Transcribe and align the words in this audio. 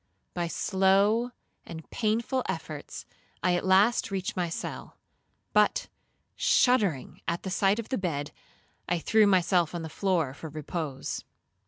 By 0.33 0.47
slow 0.47 1.29
and 1.63 1.87
painful 1.91 2.41
efforts, 2.49 3.05
I 3.43 3.53
at 3.55 3.63
last 3.63 4.09
reached 4.09 4.35
my 4.35 4.49
cell; 4.49 4.97
but, 5.53 5.89
shuddering 6.35 7.21
at 7.27 7.43
the 7.43 7.51
sight 7.51 7.77
of 7.77 7.89
the 7.89 7.99
bed, 7.99 8.31
I 8.89 8.97
threw 8.97 9.27
myself 9.27 9.75
on 9.75 9.83
the 9.83 9.89
floor 9.89 10.33
for 10.33 10.49
repose. 10.49 11.23